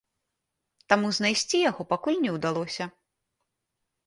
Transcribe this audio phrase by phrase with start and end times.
[0.93, 2.89] Таму знайсці яго пакуль не ўдалося.